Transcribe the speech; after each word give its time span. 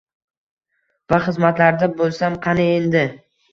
Va 1.13 1.19
xizmatlarida 1.27 1.91
bo‘lsam 2.01 2.41
qani 2.49 2.69
edi. 2.81 3.07